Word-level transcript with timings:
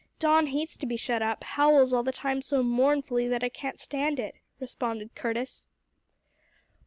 "Don 0.17 0.47
hates 0.47 0.77
to 0.77 0.87
be 0.87 0.95
shut 0.97 1.21
up, 1.21 1.43
howls 1.43 1.93
all 1.93 2.01
the 2.01 2.11
time 2.11 2.41
so 2.41 2.63
mournfully 2.63 3.27
that 3.27 3.43
I 3.43 3.49
can't 3.49 3.77
stand 3.79 4.19
it," 4.19 4.33
responded 4.59 5.13
Curtis. 5.13 5.67